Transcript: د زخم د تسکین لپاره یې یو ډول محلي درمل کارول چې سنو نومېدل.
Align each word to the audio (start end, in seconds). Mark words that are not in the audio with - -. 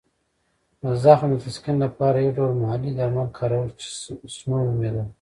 د 0.81 0.83
زخم 1.03 1.29
د 1.33 1.37
تسکین 1.45 1.77
لپاره 1.85 2.17
یې 2.19 2.25
یو 2.29 2.35
ډول 2.37 2.51
محلي 2.61 2.91
درمل 2.99 3.27
کارول 3.39 3.69
چې 3.79 3.87
سنو 4.37 4.57
نومېدل. 4.67 5.05